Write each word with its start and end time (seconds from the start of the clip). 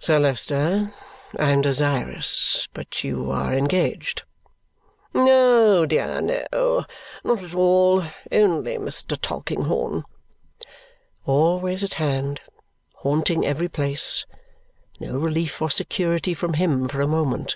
"Sir 0.00 0.18
Leicester, 0.18 0.92
I 1.38 1.50
am 1.52 1.60
desirous 1.60 2.66
but 2.74 3.04
you 3.04 3.30
are 3.30 3.54
engaged." 3.54 4.24
Oh, 5.14 5.86
dear 5.86 6.20
no! 6.20 6.84
Not 7.22 7.44
at 7.44 7.54
all. 7.54 8.02
Only 8.32 8.76
Mr. 8.76 9.16
Tulkinghorn. 9.16 10.02
Always 11.26 11.84
at 11.84 11.94
hand. 11.94 12.40
Haunting 12.94 13.46
every 13.46 13.68
place. 13.68 14.26
No 14.98 15.16
relief 15.16 15.62
or 15.62 15.70
security 15.70 16.34
from 16.34 16.54
him 16.54 16.88
for 16.88 17.00
a 17.00 17.06
moment. 17.06 17.54